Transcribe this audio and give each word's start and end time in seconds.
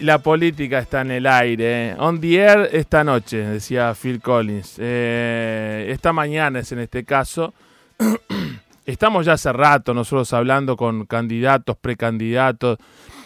la, 0.00 0.18
política 0.18 0.80
está 0.80 1.02
en 1.02 1.12
el 1.12 1.26
aire. 1.26 1.94
On 1.98 2.20
the 2.20 2.40
air 2.40 2.68
esta 2.72 3.04
noche, 3.04 3.38
decía 3.38 3.94
Phil 3.94 4.20
Collins. 4.20 4.76
Eh, 4.78 5.86
esta 5.90 6.12
mañana 6.12 6.58
es 6.58 6.72
en 6.72 6.80
este 6.80 7.04
caso. 7.04 7.54
Estamos 8.84 9.26
ya 9.26 9.34
hace 9.34 9.52
rato 9.52 9.94
nosotros 9.94 10.32
hablando 10.32 10.76
con 10.76 11.06
candidatos, 11.06 11.76
precandidatos. 11.76 12.78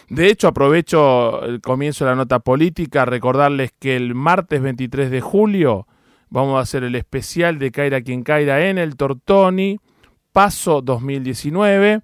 De 0.07 0.27
hecho, 0.27 0.49
aprovecho 0.49 1.43
el 1.45 1.61
comienzo 1.61 2.05
de 2.05 2.11
la 2.11 2.15
nota 2.15 2.39
política, 2.39 3.05
recordarles 3.05 3.71
que 3.79 3.95
el 3.95 4.13
martes 4.13 4.61
23 4.61 5.09
de 5.09 5.21
julio 5.21 5.87
vamos 6.29 6.57
a 6.57 6.61
hacer 6.61 6.83
el 6.83 6.93
especial 6.95 7.57
de 7.57 7.71
Caira 7.71 8.01
quien 8.01 8.21
Caira 8.21 8.67
en 8.67 8.77
el 8.77 8.95
Tortoni, 8.97 9.79
Paso 10.31 10.81
2019 10.81 12.01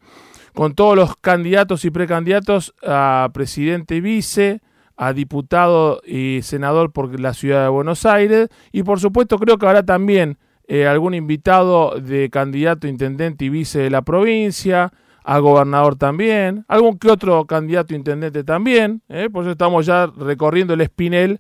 con 0.59 0.75
todos 0.75 0.93
los 0.93 1.15
candidatos 1.15 1.85
y 1.85 1.89
precandidatos 1.89 2.75
a 2.85 3.29
presidente 3.33 3.95
y 3.95 4.01
vice, 4.01 4.59
a 4.97 5.13
diputado 5.13 6.01
y 6.05 6.41
senador 6.41 6.91
por 6.91 7.17
la 7.17 7.33
ciudad 7.33 7.63
de 7.63 7.69
Buenos 7.69 8.05
Aires 8.05 8.49
y 8.73 8.83
por 8.83 8.99
supuesto 8.99 9.39
creo 9.39 9.57
que 9.57 9.65
habrá 9.65 9.83
también 9.83 10.37
eh, 10.67 10.85
algún 10.85 11.13
invitado 11.13 11.97
de 12.01 12.29
candidato, 12.29 12.89
intendente 12.89 13.45
y 13.45 13.49
vice 13.49 13.79
de 13.79 13.89
la 13.89 14.01
provincia, 14.01 14.91
a 15.23 15.39
gobernador 15.39 15.95
también, 15.95 16.65
algún 16.67 16.99
que 16.99 17.09
otro 17.09 17.45
candidato 17.45 17.95
intendente 17.95 18.43
también, 18.43 19.01
eh, 19.07 19.29
por 19.31 19.45
eso 19.45 19.51
estamos 19.51 19.85
ya 19.85 20.07
recorriendo 20.07 20.73
el 20.73 20.81
espinel 20.81 21.39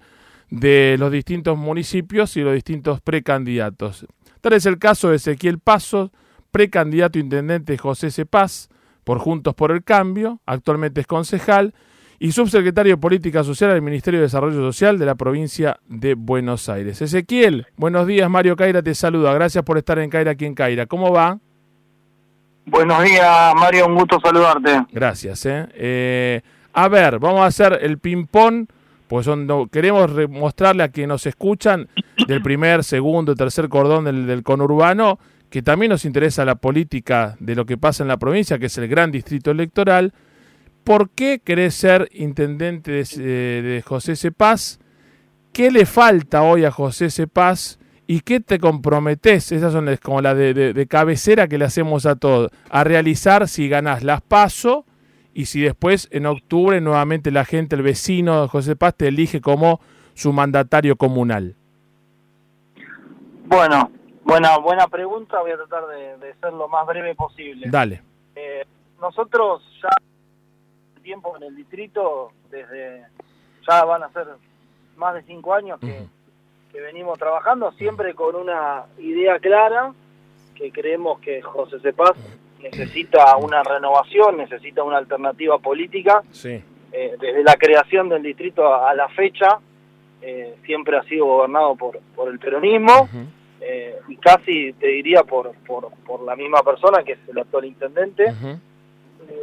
de 0.49 0.95
los 0.97 1.11
distintos 1.11 1.57
municipios 1.57 2.37
y 2.37 2.41
los 2.41 2.53
distintos 2.53 3.01
precandidatos. 3.01 4.05
Tal 4.39 4.53
es 4.53 4.65
el 4.65 4.79
caso 4.79 5.09
de 5.09 5.17
Ezequiel 5.17 5.59
Pasos, 5.59 6.09
precandidato 6.51 7.19
intendente 7.19 7.77
José 7.77 8.11
Cepaz, 8.11 8.69
por 9.03 9.19
Juntos 9.19 9.55
por 9.55 9.71
el 9.71 9.83
Cambio, 9.83 10.39
actualmente 10.45 11.01
es 11.01 11.07
concejal, 11.07 11.73
y 12.19 12.33
subsecretario 12.33 12.93
de 12.93 12.97
Política 12.97 13.43
Social 13.43 13.71
del 13.71 13.81
Ministerio 13.81 14.19
de 14.19 14.25
Desarrollo 14.25 14.59
Social 14.59 14.99
de 14.99 15.05
la 15.05 15.15
provincia 15.15 15.79
de 15.87 16.15
Buenos 16.15 16.67
Aires. 16.67 17.01
Ezequiel, 17.01 17.67
buenos 17.77 18.05
días, 18.07 18.29
Mario 18.29 18.57
Caira 18.57 18.83
te 18.83 18.93
saluda, 18.93 19.33
gracias 19.33 19.63
por 19.63 19.77
estar 19.77 19.99
en 19.99 20.09
Caira 20.09 20.31
aquí 20.31 20.45
en 20.45 20.53
Caira. 20.53 20.85
¿Cómo 20.85 21.13
va? 21.13 21.39
Buenos 22.65 23.03
días, 23.03 23.55
Mario, 23.55 23.87
un 23.87 23.95
gusto 23.95 24.19
saludarte. 24.21 24.85
Gracias. 24.91 25.45
¿eh? 25.45 25.67
eh 25.73 26.41
a 26.73 26.87
ver, 26.87 27.19
vamos 27.19 27.41
a 27.41 27.45
hacer 27.45 27.79
el 27.81 27.97
ping-pong, 27.97 28.67
pues 29.07 29.27
queremos 29.71 30.11
mostrarle 30.29 30.83
a 30.83 30.89
quienes 30.89 31.07
nos 31.09 31.25
escuchan 31.25 31.87
del 32.27 32.43
primer, 32.43 32.83
segundo, 32.83 33.33
tercer 33.33 33.69
cordón 33.69 34.05
del, 34.05 34.27
del 34.27 34.43
conurbano 34.43 35.19
que 35.49 35.61
también 35.61 35.89
nos 35.89 36.05
interesa 36.05 36.45
la 36.45 36.55
política 36.55 37.35
de 37.39 37.55
lo 37.55 37.65
que 37.65 37.77
pasa 37.77 38.03
en 38.03 38.07
la 38.07 38.17
provincia, 38.17 38.59
que 38.59 38.67
es 38.67 38.77
el 38.77 38.87
gran 38.87 39.11
distrito 39.11 39.51
electoral. 39.51 40.13
¿Por 40.83 41.09
qué 41.09 41.41
querés 41.43 41.75
ser 41.75 42.09
intendente 42.13 42.91
de, 42.91 43.05
eh, 43.17 43.61
de 43.61 43.81
José 43.81 44.15
Cepaz? 44.15 44.79
¿Qué 45.51 45.71
le 45.71 45.85
falta 45.85 46.43
hoy 46.43 46.65
a 46.65 46.71
José 46.71 47.09
Cepaz? 47.09 47.79
¿Y 48.11 48.21
qué 48.21 48.39
te 48.39 48.57
comprometes? 48.57 49.51
Esas 49.51 49.71
son 49.71 49.87
como 50.01 50.19
las 50.19 50.35
de, 50.35 50.87
cabecera 50.89 51.47
que 51.47 51.59
le 51.59 51.65
hacemos 51.65 52.07
a 52.07 52.15
todos. 52.15 52.49
A 52.71 52.83
realizar 52.83 53.47
si 53.47 53.69
ganás 53.69 54.03
las 54.03 54.21
paso 54.21 54.83
y 55.31 55.45
si 55.45 55.61
después 55.61 56.07
en 56.09 56.25
octubre 56.25 56.81
nuevamente 56.81 57.29
la 57.29 57.45
gente, 57.45 57.75
el 57.75 57.83
vecino 57.83 58.41
de 58.41 58.47
José 58.47 58.75
Paz 58.75 58.95
te 58.97 59.09
elige 59.09 59.41
como 59.41 59.79
su 60.15 60.33
mandatario 60.33 60.95
comunal. 60.95 61.55
Bueno, 63.45 63.91
Buena, 64.29 64.59
buena 64.59 64.87
pregunta, 64.87 65.41
voy 65.41 65.49
a 65.49 65.57
tratar 65.57 65.87
de, 65.87 66.33
ser 66.39 66.53
lo 66.53 66.67
más 66.67 66.85
breve 66.85 67.15
posible. 67.15 67.65
Dale. 67.67 67.99
Eh, 68.35 68.63
nosotros 69.01 69.63
ya 69.81 69.89
tiempo 71.01 71.35
en 71.35 71.43
el 71.43 71.55
distrito, 71.55 72.31
desde 72.51 73.07
ya 73.67 73.83
van 73.85 74.03
a 74.03 74.09
ser 74.09 74.27
más 74.97 75.15
de 75.15 75.23
cinco 75.23 75.55
años 75.55 75.79
que, 75.79 76.07
venimos 76.79 77.17
trabajando, 77.17 77.71
siempre 77.71 78.13
con 78.13 78.35
una 78.35 78.85
idea 78.99 79.39
clara, 79.39 79.93
que 80.53 80.71
creemos 80.71 81.19
que 81.21 81.41
José 81.41 81.79
Cepaz 81.79 82.15
necesita 82.61 83.35
una 83.37 83.63
renovación, 83.63 84.37
necesita 84.37 84.83
una 84.83 84.97
alternativa 84.97 85.57
política. 85.57 86.21
Sí. 86.31 86.63
Eh, 86.91 87.15
desde 87.19 87.43
la 87.43 87.55
creación 87.55 88.09
del 88.09 88.21
distrito 88.21 88.71
a, 88.73 88.93
la 88.93 89.09
fecha, 89.09 89.59
eh, 90.21 90.55
siempre 90.65 90.97
ha 90.97 91.03
sido 91.03 91.25
gobernado 91.25 91.75
por, 91.75 91.99
por 92.15 92.29
el 92.29 92.37
peronismo. 92.37 93.09
Eh, 93.61 93.99
y 94.07 94.15
casi 94.17 94.73
te 94.73 94.87
diría 94.87 95.23
por, 95.23 95.53
por, 95.67 95.91
por, 96.05 96.21
la 96.21 96.35
misma 96.35 96.61
persona 96.63 97.03
que 97.03 97.13
es 97.13 97.19
el 97.27 97.39
actual 97.39 97.65
intendente. 97.65 98.33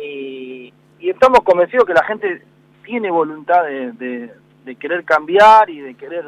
y, 0.03 0.72
estamos 1.00 1.41
convencidos 1.41 1.84
que 1.84 1.94
la 1.94 2.04
gente 2.04 2.43
tiene 2.84 3.10
voluntad 3.10 3.62
de, 3.65 4.31
de, 4.65 4.77
querer 4.77 5.04
cambiar 5.04 5.71
y 5.71 5.81
de 5.81 5.94
querer 5.94 6.25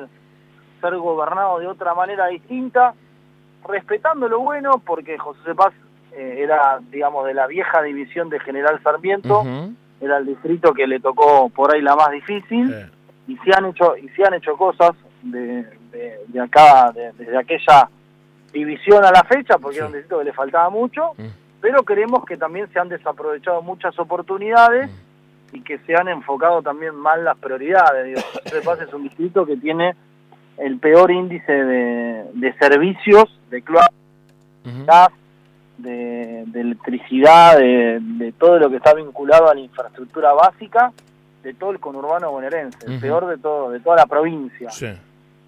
ser 0.80 0.96
gobernado 0.96 1.58
de 1.58 1.66
otra 1.66 1.94
manera 1.94 2.28
distinta, 2.28 2.94
respetando 3.66 4.28
lo 4.28 4.40
bueno, 4.40 4.80
porque 4.84 5.18
José 5.18 5.54
Paz 5.56 5.72
eh, 6.12 6.36
era, 6.38 6.78
digamos, 6.90 7.26
de 7.26 7.34
la 7.34 7.48
vieja 7.48 7.82
división 7.82 8.28
de 8.28 8.38
General 8.38 8.80
Sarmiento, 8.84 9.42
era 10.00 10.18
el 10.18 10.26
distrito 10.26 10.72
que 10.72 10.86
le 10.86 11.00
tocó 11.00 11.48
por 11.48 11.74
ahí 11.74 11.82
la 11.82 11.96
más 11.96 12.10
difícil, 12.10 12.72
y 13.26 13.36
se 13.38 13.50
han 13.56 13.66
hecho, 13.66 13.96
y 13.96 14.08
se 14.10 14.24
han 14.24 14.34
hecho 14.34 14.56
cosas 14.56 14.92
de, 15.22 15.66
de, 16.26 16.40
acá, 16.40 16.92
desde 16.92 17.36
aquella 17.36 17.88
división 18.52 19.04
a 19.04 19.10
la 19.10 19.24
fecha, 19.24 19.58
porque 19.58 19.78
era 19.78 19.86
un 19.86 19.92
distrito 19.92 20.18
que 20.18 20.24
le 20.24 20.32
faltaba 20.32 20.70
mucho, 20.70 21.12
mm. 21.16 21.26
pero 21.60 21.82
creemos 21.82 22.24
que 22.24 22.36
también 22.36 22.68
se 22.72 22.78
han 22.78 22.88
desaprovechado 22.88 23.62
muchas 23.62 23.98
oportunidades 23.98 24.90
mm. 24.90 25.56
y 25.56 25.60
que 25.62 25.78
se 25.78 25.94
han 25.94 26.08
enfocado 26.08 26.62
también 26.62 26.94
mal 26.94 27.24
las 27.24 27.36
prioridades. 27.38 28.06
Digo, 28.06 28.74
es 28.82 28.94
un 28.94 29.04
distrito 29.04 29.44
que 29.44 29.56
tiene 29.56 29.94
el 30.56 30.78
peor 30.78 31.10
índice 31.10 31.52
de, 31.52 32.54
servicios, 32.58 33.24
de 33.50 33.62
cloacas, 33.62 33.92
de, 35.78 36.42
electricidad, 36.54 37.58
de, 37.58 38.34
todo 38.38 38.58
lo 38.58 38.68
que 38.70 38.76
está 38.76 38.94
vinculado 38.94 39.48
a 39.48 39.54
la 39.54 39.60
infraestructura 39.60 40.32
básica 40.32 40.92
de 41.42 41.54
todo 41.54 41.70
el 41.70 41.78
conurbano 41.78 42.32
bonaerense, 42.32 42.78
el 42.86 43.00
peor 43.00 43.26
de 43.26 43.38
todo, 43.38 43.70
de 43.70 43.80
toda 43.80 43.96
la 43.96 44.06
provincia. 44.06 44.68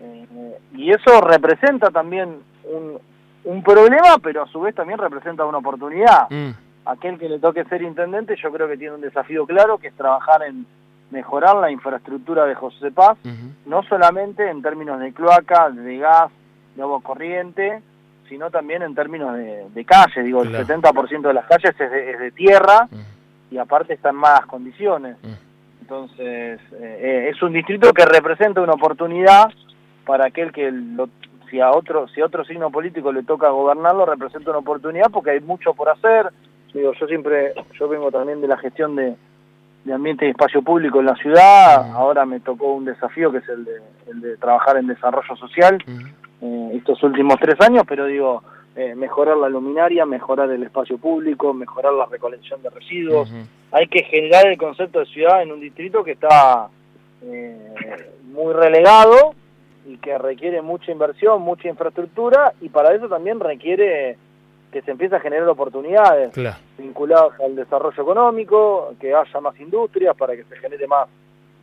Eh, 0.01 0.59
y 0.75 0.91
eso 0.91 1.21
representa 1.21 1.91
también 1.91 2.39
un, 2.65 2.99
un, 3.45 3.63
problema, 3.63 4.17
pero 4.23 4.43
a 4.43 4.49
su 4.49 4.61
vez 4.61 4.75
también 4.75 4.99
representa 4.99 5.45
una 5.45 5.59
oportunidad. 5.59 6.29
Mm. 6.31 6.51
Aquel 6.87 7.19
que 7.19 7.29
le 7.29 7.39
toque 7.39 7.65
ser 7.65 7.83
intendente 7.83 8.35
yo 8.43 8.51
creo 8.51 8.67
que 8.67 8.79
tiene 8.79 8.95
un 8.95 9.01
desafío 9.01 9.47
claro, 9.47 9.79
que 9.79 9.89
es 9.89 9.95
trabajar 9.95 10.43
en 10.43 10.67
mejorar 11.11 11.57
la 11.57 11.71
infraestructura 11.71 12.47
de 12.47 12.55
José 12.55 12.91
Paz, 12.91 13.19
no 13.67 13.83
solamente 13.85 14.49
en 14.49 14.63
términos 14.63 15.01
de 15.01 15.13
cloaca, 15.13 15.71
de 15.71 15.99
gas, 15.99 16.31
de 16.77 16.83
agua 16.83 17.01
corriente, 17.03 17.83
sino 18.29 18.51
también 18.51 18.83
en 18.83 18.95
términos 18.95 19.37
de, 19.37 19.85
calle. 19.85 20.23
Digo, 20.23 20.43
el 20.43 20.55
70% 20.55 21.23
de 21.23 21.35
las 21.35 21.47
calles 21.47 21.75
es 21.79 22.19
de, 22.19 22.31
tierra 22.31 22.89
y 23.51 23.59
aparte 23.59 23.95
está 23.95 24.11
en 24.11 24.17
malas 24.17 24.47
condiciones. 24.47 25.17
Entonces, 25.81 26.61
eh, 26.73 26.99
eh, 27.01 27.31
es 27.35 27.43
un 27.43 27.53
distrito 27.53 27.93
que 27.93 28.05
representa 28.05 28.61
una 28.61 28.75
oportunidad 28.75 29.51
para 30.05 30.27
aquel 30.27 30.53
que 30.53 30.73
si 31.51 31.61
a 31.61 31.71
otro 31.71 32.09
si 32.09 32.21
a 32.21 32.27
otro 32.27 32.45
signo 32.45 32.71
político 32.71 33.13
le 33.13 33.25
toca 33.25 33.49
gobernarlo 33.51 34.07
representa 34.07 34.51
una 34.51 34.61
oportunidad 34.61 35.11
porque 35.11 35.31
hay 35.31 35.41
mucho 35.41 35.75
por 35.75 35.89
hacer. 35.89 36.31
Digo 36.73 36.93
yo 36.93 37.07
siempre 37.07 37.53
yo 37.79 37.89
vengo 37.89 38.11
también 38.11 38.41
de 38.41 38.49
la 38.49 38.57
gestión 38.57 38.95
de, 38.97 39.17
ambiente 39.93 40.27
y 40.27 40.31
espacio 40.31 40.63
público 40.63 41.01
en 41.01 41.07
la 41.07 41.17
ciudad. 41.17 41.91
Ahora 41.93 42.25
me 42.25 42.41
tocó 42.41 42.75
un 42.75 42.85
desafío 42.85 43.33
que 43.33 43.39
es 43.39 43.49
el 43.49 43.65
de, 43.65 43.73
el 44.09 44.21
de 44.21 44.37
trabajar 44.37 44.77
en 44.77 44.87
desarrollo 44.87 45.37
social 45.37 45.79
eh, 46.41 46.71
estos 46.75 47.03
últimos 47.03 47.37
tres 47.41 47.61
años 47.61 47.83
pero 47.89 48.07
digo 48.07 48.43
eh, 48.77 48.95
mejorar 48.95 49.37
la 49.37 49.49
luminaria 49.49 50.07
mejorar 50.07 50.51
el 50.51 50.63
espacio 50.63 50.97
público 50.97 51.53
mejorar 51.53 51.93
la 51.93 52.07
recolección 52.07 52.63
de 52.63 52.71
residuos. 52.71 53.33
Hay 53.73 53.89
que 53.89 54.05
generar 54.05 54.47
el 54.47 54.57
concepto 54.57 55.01
de 55.01 55.07
ciudad 55.07 55.43
en 55.43 55.53
un 55.53 55.61
distrito 55.61 56.05
que 56.05 56.13
está 56.13 56.69
eh, 57.23 58.11
muy 58.33 58.53
relegado 58.53 59.35
y 59.91 59.97
que 59.97 60.17
requiere 60.19 60.63
mucha 60.63 60.93
inversión, 60.93 61.43
mucha 61.43 61.69
infraestructura 61.69 62.53
y 62.61 62.69
para 62.69 62.95
eso 62.95 63.09
también 63.09 63.41
requiere 63.41 64.17
que 64.71 64.83
se 64.83 64.93
empiece 64.93 65.17
a 65.17 65.21
generar 65.21 65.49
oportunidades 65.49 66.33
vinculadas 66.79 67.33
al 67.45 67.57
desarrollo 67.57 68.01
económico, 68.01 68.95
que 69.01 69.13
haya 69.13 69.41
más 69.41 69.59
industrias 69.59 70.17
para 70.17 70.37
que 70.37 70.45
se 70.45 70.57
genere 70.57 70.87
más 70.87 71.09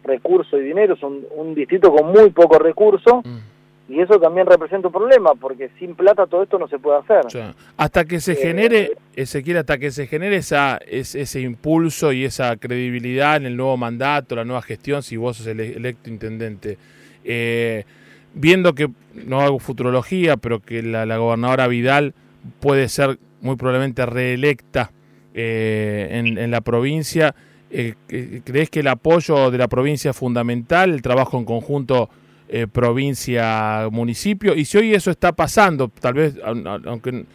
recursos 0.03 0.59
y 0.59 0.63
dinero. 0.63 0.95
Es 0.95 1.03
un, 1.03 1.56
distrito 1.56 1.89
con 1.89 2.12
muy 2.12 2.31
poco 2.31 2.59
recurso 2.59 3.21
mm. 3.24 3.94
y 3.94 4.01
eso 4.01 4.19
también 4.19 4.45
representa 4.45 4.89
un 4.89 4.94
problema 4.94 5.35
porque 5.35 5.69
sin 5.80 5.95
plata 5.95 6.27
todo 6.27 6.44
esto 6.44 6.59
no 6.59 6.68
se 6.68 6.80
puede 6.80 6.97
hacer. 6.97 7.53
Hasta 7.77 8.03
que 8.03 8.19
se 8.19 8.33
eh, 8.33 8.35
genere, 8.35 8.91
Ezequiel, 9.15 9.57
hasta 9.57 9.77
que 9.77 9.91
se 9.91 10.06
genere 10.06 10.35
esa, 10.35 10.77
ese, 10.85 11.39
impulso 11.39 12.12
y 12.12 12.25
esa 12.25 12.57
credibilidad 12.57 13.38
en 13.38 13.45
el 13.45 13.56
nuevo 13.56 13.77
mandato, 13.77 14.35
la 14.35 14.44
nueva 14.44 14.62
gestión, 14.62 15.01
si 15.01 15.15
vos 15.15 15.38
sos 15.38 15.47
el 15.47 15.62
electo 15.62 16.09
intendente. 16.09 16.77
Eh, 17.23 17.85
viendo 18.33 18.75
que, 18.75 18.89
no 19.25 19.41
hago 19.41 19.59
futurología, 19.59 20.38
pero 20.38 20.62
que 20.62 20.83
la, 20.83 21.18
gobernadora 21.18 21.68
Vidal 21.68 22.13
puede 22.59 22.88
ser 22.88 23.19
muy 23.41 23.56
probablemente 23.56 24.06
reelecta 24.06 24.91
eh, 25.33 26.09
en, 26.12 26.51
la 26.51 26.62
provincia, 26.62 27.35
eh, 27.69 27.95
¿crees 28.44 28.69
que 28.69 28.79
el 28.81 28.88
apoyo 28.88 29.51
de 29.51 29.57
la 29.57 29.68
provincia 29.68 30.12
es 30.12 30.18
fundamental, 30.18 30.94
el 30.94 31.01
trabajo 31.01 31.38
en 31.38 31.45
conjunto 31.45 32.09
eh, 32.47 32.68
provincia-municipio? 32.68 34.56
Y 34.56 34.65
si 34.65 34.77
hoy 34.77 34.94
eso 34.94 35.12
está 35.12 35.33
pasando, 35.33 35.89
tal 35.89 36.13
vez, 36.13 36.35
aunque 36.44 37.09
eh, 37.09 37.25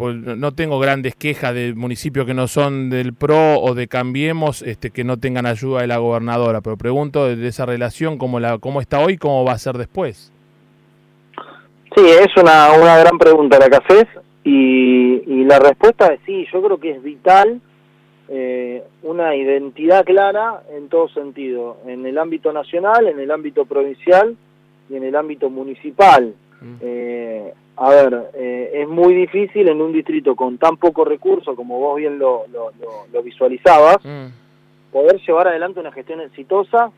no 0.00 0.52
tengo 0.52 0.78
grandes 0.78 1.14
quejas 1.14 1.54
de 1.54 1.74
municipios 1.74 2.26
que 2.26 2.34
no 2.34 2.48
son 2.48 2.90
del 2.90 3.14
PRO 3.14 3.60
o 3.60 3.74
de 3.74 3.88
Cambiemos, 3.88 4.62
este, 4.62 4.90
que 4.90 5.04
no 5.04 5.18
tengan 5.18 5.46
ayuda 5.46 5.82
de 5.82 5.86
la 5.86 5.98
gobernadora, 5.98 6.60
pero 6.60 6.76
pregunto 6.76 7.26
de 7.34 7.46
esa 7.46 7.66
relación, 7.66 8.18
¿cómo, 8.18 8.40
la, 8.40 8.58
cómo 8.58 8.80
está 8.80 9.00
hoy 9.00 9.18
cómo 9.18 9.44
va 9.44 9.52
a 9.52 9.58
ser 9.58 9.76
después? 9.76 10.32
Sí, 11.94 12.04
es 12.04 12.28
una, 12.36 12.72
una 12.72 12.98
gran 12.98 13.18
pregunta 13.18 13.58
la 13.58 13.68
que 13.68 13.76
haces 13.76 14.06
y, 14.44 15.22
y 15.26 15.44
la 15.44 15.58
respuesta 15.58 16.12
es 16.12 16.20
sí, 16.26 16.46
yo 16.52 16.62
creo 16.62 16.78
que 16.78 16.90
es 16.90 17.02
vital 17.02 17.60
eh, 18.28 18.82
una 19.04 19.36
identidad 19.36 20.04
clara 20.04 20.62
en 20.76 20.88
todo 20.88 21.08
sentido, 21.10 21.78
en 21.86 22.04
el 22.06 22.18
ámbito 22.18 22.52
nacional, 22.52 23.06
en 23.06 23.20
el 23.20 23.30
ámbito 23.30 23.66
provincial 23.66 24.36
y 24.90 24.96
en 24.96 25.04
el 25.04 25.14
ámbito 25.14 25.48
municipal. 25.48 26.34
Mm. 26.60 26.74
Eh, 26.80 27.54
a 27.76 27.90
ver, 27.90 28.30
eh, 28.34 28.70
es 28.74 28.88
muy 28.88 29.14
difícil 29.14 29.68
en 29.68 29.82
un 29.82 29.92
distrito 29.92 30.34
con 30.34 30.56
tan 30.56 30.78
poco 30.78 31.04
recurso, 31.04 31.54
como 31.54 31.78
vos 31.78 31.96
bien 31.98 32.18
lo, 32.18 32.44
lo, 32.50 33.22
visualizabas, 33.22 33.98
mm. 34.02 34.26
poder 34.92 35.20
llevar 35.20 35.48
adelante 35.48 35.80
una 35.80 35.92
gestión 35.92 36.20
exitosa, 36.22 36.90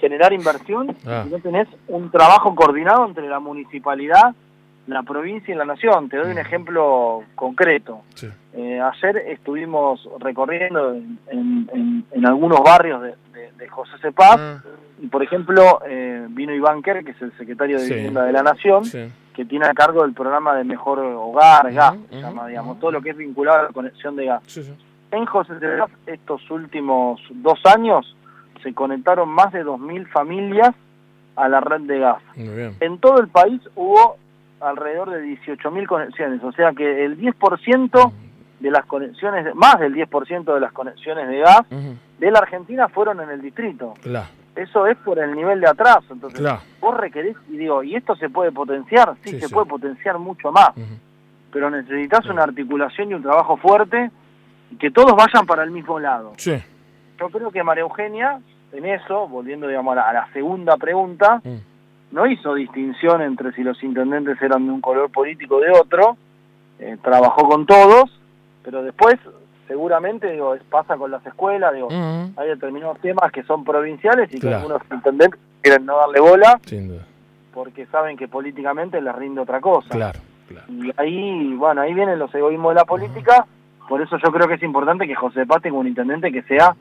generar 0.00 0.32
inversión, 0.32 0.96
ah. 1.06 1.24
y 1.26 1.30
no 1.30 1.38
tenés 1.40 1.66
un 1.88 2.10
trabajo 2.10 2.54
coordinado 2.54 3.04
entre 3.06 3.28
la 3.28 3.40
municipalidad, 3.40 4.34
la 4.86 5.02
provincia 5.02 5.52
y 5.52 5.58
la 5.58 5.64
nación. 5.64 6.08
Te 6.08 6.18
doy 6.18 6.30
un 6.30 6.36
mm. 6.36 6.38
ejemplo 6.38 7.22
concreto. 7.34 8.02
Eh, 8.52 8.80
ayer 8.80 9.16
estuvimos 9.28 10.08
recorriendo 10.20 10.94
en, 10.94 11.18
en, 11.30 12.26
algunos 12.26 12.60
barrios 12.60 13.02
de, 13.02 13.14
José 13.68 13.92
Cepaz, 14.00 14.62
y 15.00 15.06
por 15.08 15.22
ejemplo 15.22 15.80
eh, 15.86 16.26
vino 16.30 16.54
Iván 16.54 16.82
Kerr, 16.82 17.04
que 17.04 17.12
es 17.12 17.22
el 17.22 17.36
secretario 17.36 17.78
de 17.78 17.86
Vivienda 17.86 18.24
de 18.24 18.32
la 18.32 18.42
Nación, 18.42 18.84
que 19.34 19.44
tiene 19.44 19.66
a 19.66 19.74
cargo 19.74 20.02
del 20.02 20.12
programa 20.12 20.54
de 20.54 20.64
Mejor 20.64 20.98
Hogar, 20.98 21.72
gas, 21.72 21.96
se 22.10 22.20
llama, 22.20 22.46
digamos, 22.46 22.78
todo 22.78 22.92
lo 22.92 23.00
que 23.02 23.10
es 23.10 23.16
vinculado 23.16 23.60
a 23.60 23.62
la 23.64 23.68
conexión 23.68 24.16
de 24.16 24.26
gas. 24.26 24.42
En 25.10 25.26
José 25.26 25.58
Cepaz, 25.58 25.90
estos 26.06 26.50
últimos 26.50 27.20
dos 27.30 27.58
años, 27.66 28.16
se 28.62 28.72
conectaron 28.74 29.28
más 29.28 29.52
de 29.52 29.64
2.000 29.64 30.06
familias 30.08 30.74
a 31.36 31.48
la 31.48 31.60
red 31.60 31.80
de 31.82 31.98
gas. 31.98 32.22
En 32.36 32.98
todo 32.98 33.18
el 33.20 33.28
país 33.28 33.60
hubo 33.74 34.16
alrededor 34.60 35.10
de 35.10 35.24
18.000 35.24 35.86
conexiones, 35.86 36.42
o 36.44 36.52
sea 36.52 36.72
que 36.72 37.04
el 37.04 37.18
10% 37.18 38.12
de 38.62 38.70
las 38.70 38.86
conexiones, 38.86 39.54
más 39.56 39.78
del 39.80 39.92
10% 39.92 40.54
de 40.54 40.60
las 40.60 40.72
conexiones 40.72 41.28
de 41.28 41.38
gas 41.38 41.62
de 42.18 42.30
la 42.30 42.38
Argentina 42.38 42.88
fueron 42.88 43.20
en 43.20 43.30
el 43.30 43.42
distrito. 43.42 43.94
Eso 44.54 44.86
es 44.86 44.96
por 44.98 45.18
el 45.18 45.34
nivel 45.34 45.60
de 45.60 45.68
atraso. 45.68 46.12
Entonces, 46.12 46.40
vos 46.80 46.96
requerés, 46.96 47.36
y 47.50 47.56
digo, 47.56 47.82
¿y 47.82 47.96
esto 47.96 48.14
se 48.16 48.30
puede 48.30 48.52
potenciar? 48.52 49.14
Sí, 49.24 49.40
se 49.40 49.48
puede 49.48 49.66
potenciar 49.66 50.18
mucho 50.18 50.52
más. 50.52 50.70
Pero 51.50 51.70
necesitas 51.70 52.24
una 52.26 52.44
articulación 52.44 53.10
y 53.10 53.14
un 53.14 53.22
trabajo 53.22 53.56
fuerte 53.56 54.10
y 54.70 54.76
que 54.76 54.90
todos 54.90 55.14
vayan 55.16 55.44
para 55.46 55.64
el 55.64 55.72
mismo 55.72 55.98
lado. 55.98 56.32
Yo 56.38 57.28
creo 57.30 57.50
que 57.50 57.62
María 57.62 57.82
Eugenia, 57.82 58.40
en 58.72 58.86
eso, 58.86 59.28
volviendo 59.28 59.66
digamos, 59.66 59.96
a, 59.98 60.12
la, 60.12 60.32
segunda 60.32 60.76
pregunta, 60.76 61.40
mm. 61.44 62.14
no 62.14 62.26
hizo 62.26 62.54
distinción 62.54 63.20
entre 63.22 63.52
si 63.52 63.62
los 63.62 63.82
intendentes 63.82 64.40
eran 64.40 64.66
de 64.66 64.72
un 64.72 64.80
color 64.80 65.10
político 65.10 65.56
o 65.56 65.60
de 65.60 65.70
otro, 65.70 66.16
eh, 66.78 66.96
trabajó 67.02 67.48
con 67.48 67.66
todos, 67.66 68.10
pero 68.62 68.82
después 68.82 69.16
seguramente 69.68 70.30
digo 70.30 70.54
pasa 70.70 70.96
con 70.96 71.10
las 71.10 71.24
escuelas 71.26 71.72
digo 71.74 71.88
hay 71.90 72.48
determinados 72.48 72.98
temas 73.00 73.30
que 73.32 73.42
son 73.44 73.64
provinciales 73.64 74.32
y 74.32 74.40
que 74.40 74.54
algunos 74.54 74.82
intendentes 74.90 75.40
quieren 75.60 75.86
no 75.86 75.96
darle 75.96 76.20
bola 76.20 76.60
porque 77.52 77.86
saben 77.86 78.16
que 78.16 78.28
políticamente 78.28 79.00
les 79.00 79.14
rinde 79.14 79.42
otra 79.42 79.60
cosa. 79.60 79.88
Claro, 79.90 80.18
y 80.68 80.90
ahí 80.96 81.54
bueno 81.54 81.82
ahí 81.82 81.94
vienen 81.94 82.18
los 82.18 82.34
egoísmos 82.34 82.72
de 82.72 82.80
la 82.80 82.84
política. 82.84 83.46
Por 83.88 84.00
eso 84.00 84.16
yo 84.16 84.32
creo 84.32 84.48
que 84.48 84.54
es 84.54 84.62
importante 84.62 85.06
que 85.06 85.14
José 85.14 85.44
Paz 85.44 85.60
tenga 85.62 85.76
un 85.76 85.86
intendente 85.86 86.32
que 86.32 86.42
sea 86.44 86.74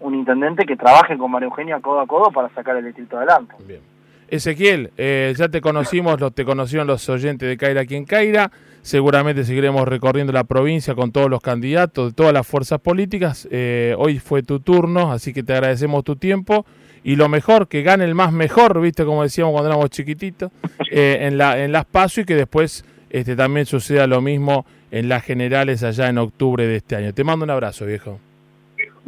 un 0.00 0.14
intendente 0.14 0.64
que 0.64 0.76
trabaje 0.76 1.16
con 1.16 1.30
María 1.30 1.46
Eugenia 1.46 1.80
codo 1.80 2.00
a 2.00 2.06
codo 2.06 2.30
para 2.30 2.48
sacar 2.50 2.76
el 2.76 2.84
distrito 2.84 3.16
adelante. 3.16 3.54
Bien. 3.66 3.80
Ezequiel, 4.28 4.90
eh, 4.96 5.34
ya 5.36 5.48
te 5.48 5.60
conocimos, 5.60 6.18
te 6.34 6.44
conocieron 6.44 6.86
los 6.86 7.08
oyentes 7.08 7.48
de 7.48 7.56
Caira 7.56 7.84
quien 7.84 8.04
Caira. 8.04 8.50
Seguramente 8.82 9.44
seguiremos 9.44 9.86
recorriendo 9.86 10.32
la 10.32 10.44
provincia 10.44 10.94
con 10.94 11.10
todos 11.10 11.28
los 11.28 11.40
candidatos 11.40 12.10
de 12.10 12.14
todas 12.14 12.32
las 12.32 12.46
fuerzas 12.46 12.80
políticas. 12.80 13.48
Eh, 13.50 13.94
hoy 13.98 14.18
fue 14.18 14.42
tu 14.42 14.60
turno, 14.60 15.12
así 15.12 15.32
que 15.32 15.42
te 15.42 15.52
agradecemos 15.52 16.04
tu 16.04 16.16
tiempo. 16.16 16.66
Y 17.02 17.16
lo 17.16 17.28
mejor, 17.28 17.68
que 17.68 17.82
gane 17.82 18.04
el 18.04 18.14
más 18.14 18.32
mejor, 18.32 18.80
viste 18.80 19.04
como 19.04 19.22
decíamos 19.22 19.52
cuando 19.52 19.70
éramos 19.70 19.90
chiquititos, 19.90 20.50
eh, 20.90 21.18
en, 21.20 21.38
la, 21.38 21.62
en 21.62 21.72
las 21.72 21.84
PASO 21.84 22.22
y 22.22 22.24
que 22.24 22.34
después 22.34 22.84
este, 23.10 23.36
también 23.36 23.66
suceda 23.66 24.06
lo 24.06 24.20
mismo 24.20 24.66
en 24.90 25.08
las 25.08 25.22
generales 25.24 25.82
allá 25.82 26.08
en 26.08 26.18
octubre 26.18 26.66
de 26.66 26.76
este 26.76 26.96
año. 26.96 27.12
Te 27.12 27.24
mando 27.24 27.44
un 27.44 27.50
abrazo, 27.50 27.86
viejo. 27.86 28.20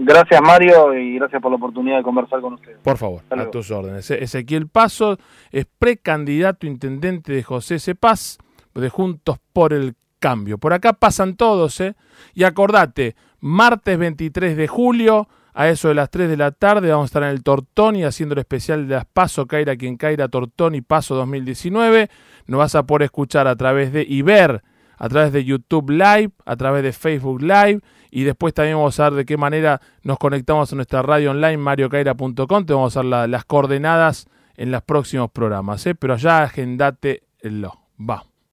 Gracias 0.01 0.41
Mario 0.41 0.95
y 0.95 1.17
gracias 1.17 1.43
por 1.43 1.51
la 1.51 1.57
oportunidad 1.57 1.97
de 1.99 2.03
conversar 2.05 2.41
con 2.41 2.55
ustedes. 2.55 2.79
Por 2.79 2.97
favor, 2.97 3.23
a 3.31 3.51
tus 3.51 3.71
órdenes. 3.73 4.09
Ezequiel 4.11 4.69
Paso 4.69 5.19
es 5.51 5.67
precandidato 5.79 6.69
intendente 6.69 7.33
de 7.33 7.43
José 7.43 7.81
Cepaz 7.81 8.39
de 8.75 8.89
Juntos 8.91 9.39
por 9.53 9.73
el 9.73 9.97
Cambio. 10.21 10.59
Por 10.59 10.73
acá 10.73 10.93
pasan 10.93 11.37
todos, 11.37 11.81
¿eh? 11.81 11.97
Y 12.35 12.45
acordate, 12.45 13.17
martes 13.41 13.99
23 13.99 14.57
de 14.57 14.69
julio, 14.69 15.29
a 15.53 15.69
eso 15.69 15.89
de 15.89 15.95
las 15.95 16.11
3 16.11 16.29
de 16.29 16.37
la 16.37 16.53
tarde, 16.53 16.91
vamos 16.91 17.05
a 17.05 17.07
estar 17.07 17.23
en 17.25 17.31
el 17.31 17.43
Tortoni 17.43 18.05
haciendo 18.05 18.35
el 18.35 18.39
especial 18.39 18.87
de 18.87 18.95
las 18.95 19.05
Paso 19.05 19.47
Caira 19.47 19.75
quien 19.75 19.97
Caira 19.97 20.29
Tortoni 20.29 20.81
Paso 20.81 21.17
2019. 21.17 22.09
Nos 22.47 22.59
vas 22.59 22.77
a 22.77 22.85
poder 22.85 23.03
escuchar 23.03 23.49
a 23.49 23.57
través 23.57 23.93
de 23.93 24.07
y 24.09 24.23
ver 24.23 24.63
a 24.99 25.09
través 25.09 25.33
de 25.33 25.45
YouTube 25.45 25.91
Live, 25.91 26.33
a 26.45 26.57
través 26.57 26.83
de 26.83 26.93
Facebook 26.93 27.41
Live 27.41 27.81
y 28.11 28.25
después 28.25 28.55
también 28.55 28.77
vamos 28.77 28.99
a 29.01 29.05
ver 29.05 29.19
de 29.19 29.27
qué 29.27 29.37
manera 29.37 29.81
nos 30.03 30.19
conectamos 30.19 30.73
a 30.73 30.77
nuestra 30.77 31.03
radio 31.03 31.31
online 31.31 31.59
mariocaira.com. 31.59 32.67
Te 32.67 32.73
vamos 32.73 32.97
a 32.97 33.03
dar 33.03 33.29
las 33.29 33.45
coordenadas 33.45 34.27
en 34.57 34.71
los 34.71 34.83
próximos 34.83 35.31
programas, 35.31 35.87
¿eh? 35.87 35.95
pero 35.95 36.17
ya 36.17 36.43
agendate 36.43 37.23
lo. 37.43 37.75
Va. 37.99 38.28